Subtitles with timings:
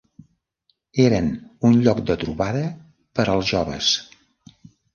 [1.03, 1.27] Eren
[1.69, 2.65] un lloc de trobada
[3.21, 3.95] per als joves.